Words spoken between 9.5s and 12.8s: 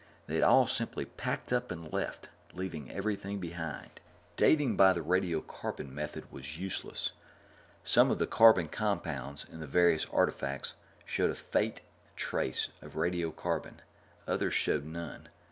the various artifacts showed a faint trace